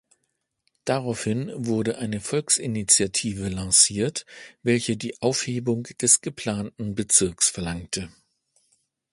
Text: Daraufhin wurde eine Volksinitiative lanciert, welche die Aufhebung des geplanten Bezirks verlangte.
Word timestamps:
Daraufhin 0.83 1.51
wurde 1.53 1.99
eine 1.99 2.21
Volksinitiative 2.21 3.49
lanciert, 3.49 4.25
welche 4.63 4.97
die 4.97 5.21
Aufhebung 5.21 5.83
des 6.01 6.21
geplanten 6.21 6.95
Bezirks 6.95 7.49
verlangte. 7.51 8.09